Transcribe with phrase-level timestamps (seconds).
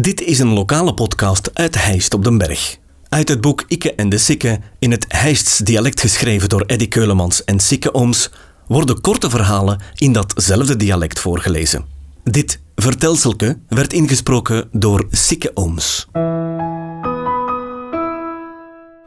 [0.00, 2.78] Dit is een lokale podcast uit Heist op den Berg.
[3.08, 7.44] Uit het boek Ikke en de Sikke, in het Heists dialect geschreven door Eddy Keulemans
[7.44, 8.30] en Sikke Ooms,
[8.66, 11.84] worden korte verhalen in datzelfde dialect voorgelezen.
[12.24, 16.08] Dit vertelselke werd ingesproken door Sikke Ooms.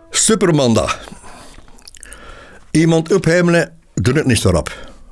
[0.10, 0.96] Supermanda.
[2.72, 4.64] Iemand ophemelen, doe het niet zo.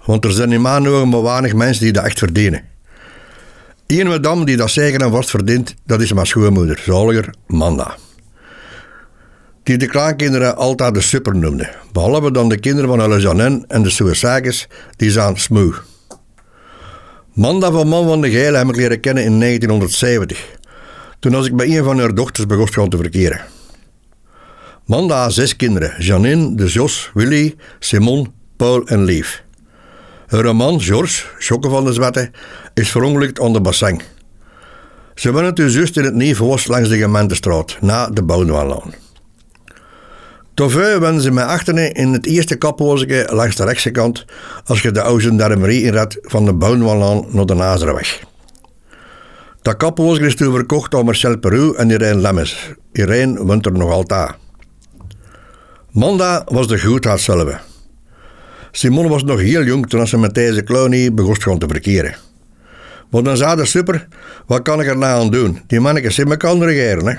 [0.06, 2.75] Want er zijn in ogen maar weinig mensen die dat echt verdienen.
[3.88, 7.98] Eén madame die dat zeker en vast verdient, dat is mijn schoonmoeder, zaliger Manda.
[9.64, 11.70] Die de kleinkinderen altijd de super noemde.
[11.92, 15.74] Behalve dan de kinderen van Hulle Janin en de Suicakers, die zijn smoe.
[17.34, 20.58] Manda van Man van de Geil heb ik leren kennen in 1970.
[21.20, 23.42] Toen als ik bij een van haar dochters begon te verkeren.
[24.86, 25.94] Manda had zes kinderen.
[25.98, 29.45] Janine, de Jos, Willy, Simon, Paul en Lief.
[30.28, 31.24] Haar man, George,
[31.62, 32.32] van de Zwette,
[32.74, 34.02] is verongelukt aan de bassin.
[35.16, 38.94] Ze wonen toen juist in het Nieuwhoos langs de gemeentestraat, na de Bouwenwalaan.
[40.54, 44.26] Tofu wonen ze met achteren in het eerste kaphoosje langs de rechtse kant
[44.66, 48.24] als je de oude Darmerie inrad van de Bouwenwalaan naar de Nazerweg.
[49.62, 52.74] Dat kaphoosje is toen verkocht aan Marcel Peru en Irene Lemmes.
[52.92, 54.32] Irene woont er nog altijd.
[55.92, 57.74] Manda was de goedheid zelf.
[58.78, 62.16] Simon was nog heel jong toen ze met deze klonie begon gewoon te verkeren.
[63.10, 64.08] Maar dan zei de super,
[64.46, 65.62] wat kan ik er nou aan doen?
[65.68, 67.16] Die mannetjes in me kan regeren, hè.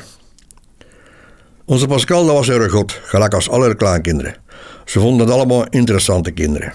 [1.65, 4.37] Onze Pascal, dat was een god, gelijk als alle kleinkinderen.
[4.85, 6.73] Ze vonden het allemaal interessante kinderen.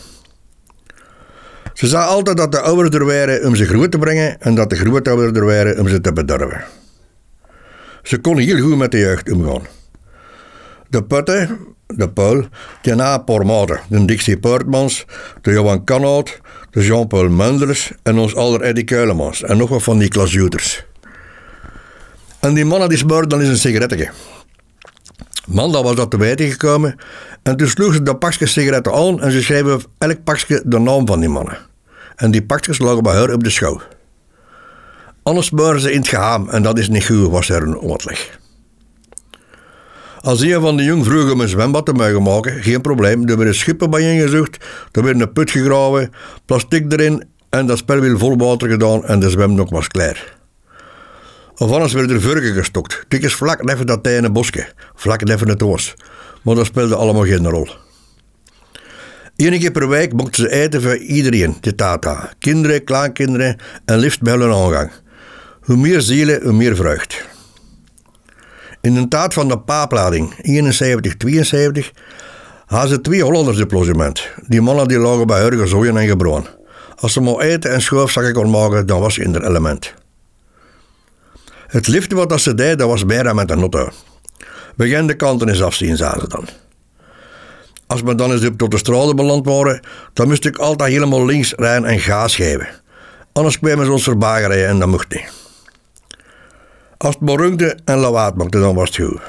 [1.74, 4.70] Ze zei altijd dat de ouders er waren om ze groot te brengen en dat
[4.70, 6.64] de grootouders er waren om ze te bederven.
[8.04, 9.81] Ze kon heel goed met de jeugd omgaan.
[10.92, 12.46] De putten, de Paul,
[12.82, 15.06] die na Pormade, de Dixie Poortmans,
[15.42, 19.98] de Johan Canout, de Jean-Paul Munders en ons aller Eddie Keulemans en nog wat van
[19.98, 20.84] die klasjoeters.
[22.40, 24.10] En die mannen die smeurden dan eens een sigaretje.
[25.48, 26.96] Maandag was dat te weten gekomen
[27.44, 31.08] en toen sloeg ze dat pakje sigaretten aan en ze schreven elk pakje de naam
[31.08, 31.58] van die mannen.
[32.16, 33.82] En die pakjes lagen bij haar op de schouw.
[35.24, 38.40] Anders smeuren ze in het geheim en dat is niet goed, was er een oorleg.
[40.22, 43.28] Als een van de jong vroeg om een zwembad te mogen maken, geen probleem.
[43.28, 46.12] Er werden schippen bij je gezocht, er werd een put gegraven,
[46.46, 50.40] plastic erin en dat spel weer vol water gedaan en de zwemdok was klaar.
[51.56, 53.06] Of anders werden er vurken gestokt.
[53.08, 55.94] Tik eens vlak neven dat tijne bosje, vlak neven het oos.
[56.42, 57.68] Maar dat speelde allemaal geen rol.
[59.36, 62.34] Eén keer per week mochten ze eten voor iedereen, de tata.
[62.40, 64.92] Kinderen, kleinkinderen en liefst bij hun aangang.
[65.62, 67.30] Hoe meer zielen, hoe meer vreugd.
[68.82, 70.34] In de tijd van de paaplading,
[71.86, 71.92] 71-72,
[72.66, 74.30] hadden ze twee Hollanders op logement.
[74.48, 76.48] Die mannen die lagen bij haar gezooien en gebroen.
[76.96, 79.94] Als ze maar eten en schoofzakken kon maken, dan was ze in het element.
[81.68, 83.90] Het liefde wat ze deed, dat was meer met een auto.
[84.76, 86.48] Begin de kanten eens afzien, zagen ze dan.
[87.88, 89.80] Als we dan eens op tot de straten beland waren,
[90.14, 92.68] dan moest ik altijd helemaal links rijden en gaas geven.
[93.34, 95.41] Anders kwamen ze ons voorbij rijden en dat mocht niet.
[97.02, 99.22] Als het maar en lawaad maakte, dan was het goed.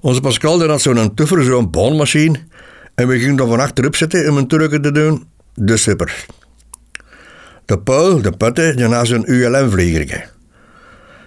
[0.00, 2.38] Onze Pascal had zo'n tuffer, zo'n baanmachine.
[2.94, 5.24] En we gingen dan van achterop zitten om een trucken te doen.
[5.54, 6.26] De super.
[7.64, 10.24] De Paul, de putte, die had zo'n ULM-vliegertje.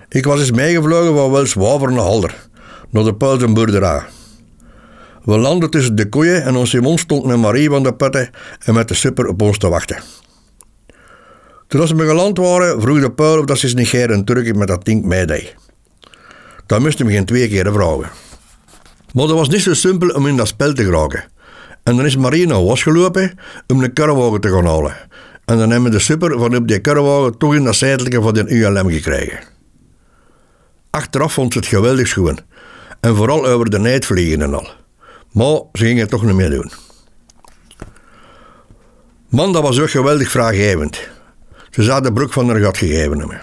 [0.10, 2.48] Ik was eens meegevlogen van Welswaver naar Halder,
[2.90, 4.02] naar de Paul zijn boerderij.
[5.24, 8.74] We landden tussen de koeien en onze Simon stond met Marie van de putte en
[8.74, 9.98] met de super op ons te wachten.
[11.68, 14.86] Toen we geland waren, vroeg de Paul of dat ze niet een Turkje met dat
[14.86, 15.56] ding meedeed.
[16.66, 18.10] Dat moesten we geen twee keer vragen.
[19.14, 21.26] Maar dat was niet zo simpel om in dat spel te geraken.
[21.84, 24.96] En dan is Marie naar was gelopen om een karrewagen te gaan halen.
[25.46, 28.34] En dan hebben we de super van op die karrewagen toch in dat zijdelijke van
[28.34, 29.40] de ULM gekregen.
[30.90, 32.40] Achteraf vond ze het geweldig schoon.
[33.00, 34.68] En vooral over de nijd vliegen en al.
[35.32, 36.72] Maar ze gingen het toch niet meer doen.
[39.30, 41.10] Man, dat was ook geweldig vraaggevend.
[41.78, 43.42] Ze zou de broek van haar gat gegeven hebben.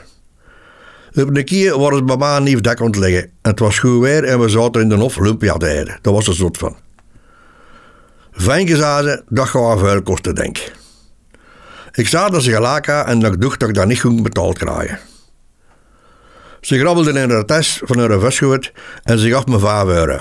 [1.14, 3.30] Op een keer waren ze bij mij een nieuw dak aan het leggen.
[3.42, 5.98] Het was goed weer en we zaten in de hof lumpia te.
[6.02, 6.76] Dat was er zot van.
[8.32, 10.72] Fijn ze, dat gaat veel kosten, denk ik.
[11.92, 14.58] Ik zag dat ze gelijk had en dat ik dat ik dat niet goed betaald
[14.58, 14.98] krijgen.
[16.60, 18.72] Ze grabbelde in haar tas van haar vestgoed
[19.02, 20.18] en ze gaf me 5 euro.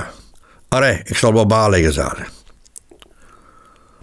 [0.67, 1.45] Allee, ik zal wel
[1.91, 2.42] zei ze.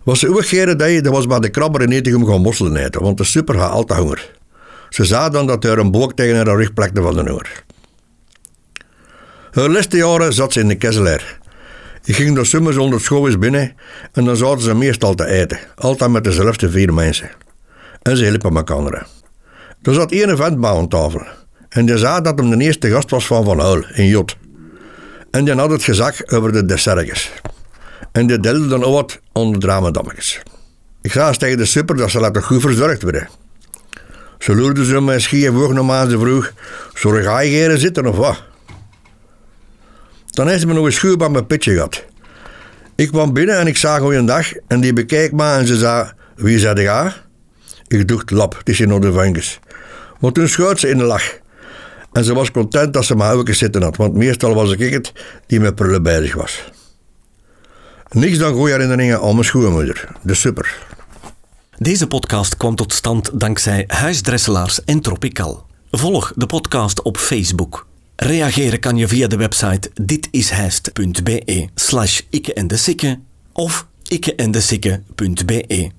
[0.03, 3.19] Wat ze ook deed, dat was bij de krabber in om gaan mosselen eten, want
[3.19, 4.31] de super had altijd honger.
[4.89, 7.65] Ze zei dan dat er een boek tegen haar rug plekte van de honger.
[9.51, 11.39] Haar laatste jaren zat ze in de kesselaar.
[12.05, 13.75] Ik ging de summers onder school binnen
[14.13, 17.31] en dan zaten ze meestal te eten, altijd met dezelfde vier mensen.
[18.03, 19.07] En ze hielpen elkaar.
[19.83, 21.23] Er zat één vent bij aan tafel.
[21.69, 24.37] En die zei dat hem de eerste gast was van Van Huil in Jot.
[25.31, 27.33] En die had het gezag over de dessertjes.
[28.13, 30.43] En die deelde dan ook wat onder dramadammetjes.
[31.03, 33.29] Ik zei tegen de super dat ze laten goed verzorgd worden.
[34.39, 36.53] Ze loerden ze mij schier vroeg nog maar ze vroeg,
[36.95, 38.43] zorg ga je hier zitten of wat?
[40.31, 42.05] Dan heeft ze me nog een schuur bij mijn pitje gehad.
[42.95, 46.59] Ik kwam binnen en ik zag dag en die bekeek me en ze zei, wie
[46.59, 47.13] zei jij?
[47.87, 49.59] Ik dacht, lap, het is in orde vangus.
[50.21, 51.39] Maar toen schoot ze in de lach.
[52.13, 55.13] En ze was content dat ze me even zitten had, want meestal was ik het
[55.47, 56.65] die met prullen bezig was.
[58.13, 60.79] Niks dan goede herinneringen aan mijn schoonmoeder, de super.
[61.79, 65.67] Deze podcast kwam tot stand dankzij Huisdresselaars en Tropical.
[65.91, 67.87] Volg de podcast op Facebook.
[68.17, 73.19] Reageren kan je via de website ditishijst.be slash ikke en de
[73.53, 75.91] of ikkeendesikke.be.